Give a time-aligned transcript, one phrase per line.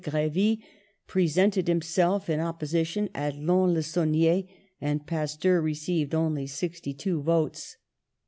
[0.03, 0.65] Grevy
[1.05, 4.45] presented himself in opposition at Lons le Saulnier,
[4.81, 7.77] and Pasteur received only 62 votes.